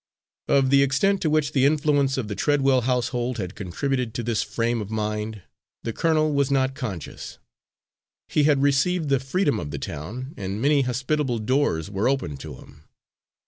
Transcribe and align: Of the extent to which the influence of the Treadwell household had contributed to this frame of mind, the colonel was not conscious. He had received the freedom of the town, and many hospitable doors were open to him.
Of 0.47 0.71
the 0.71 0.81
extent 0.81 1.21
to 1.21 1.29
which 1.29 1.51
the 1.51 1.63
influence 1.67 2.17
of 2.17 2.27
the 2.27 2.33
Treadwell 2.33 2.81
household 2.85 3.37
had 3.37 3.53
contributed 3.53 4.15
to 4.15 4.23
this 4.23 4.41
frame 4.41 4.81
of 4.81 4.89
mind, 4.89 5.43
the 5.83 5.93
colonel 5.93 6.33
was 6.33 6.49
not 6.49 6.73
conscious. 6.73 7.37
He 8.27 8.45
had 8.45 8.63
received 8.63 9.09
the 9.09 9.19
freedom 9.19 9.59
of 9.59 9.69
the 9.69 9.77
town, 9.77 10.33
and 10.37 10.59
many 10.59 10.81
hospitable 10.81 11.37
doors 11.37 11.91
were 11.91 12.09
open 12.09 12.35
to 12.37 12.55
him. 12.55 12.85